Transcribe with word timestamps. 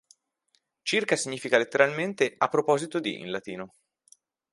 Circa 0.81 1.15
significa 1.15 1.59
letteralmente 1.59 2.33
"a 2.35 2.47
proposito 2.49 2.99
di" 2.99 3.19
in 3.19 3.29
latino. 3.29 3.75